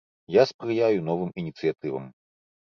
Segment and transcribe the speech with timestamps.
[0.35, 2.11] Я спрыяю новым ініцыятывам.